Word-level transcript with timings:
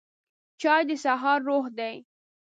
چای 0.61 0.81
د 0.87 0.91
سهار 1.03 1.39
روح 1.47 1.65
دی 1.77 1.95